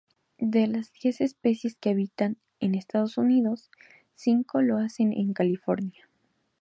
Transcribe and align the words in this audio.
De 0.39 0.65
las 0.65 0.91
diez 0.93 1.21
especies 1.21 1.75
que 1.75 1.91
habitan 1.91 2.37
en 2.59 2.73
Estados 2.73 3.19
Unidos, 3.19 3.69
cinco 4.15 4.63
lo 4.63 4.77
hacen 4.79 5.13
en 5.13 5.33
California. 5.33 6.09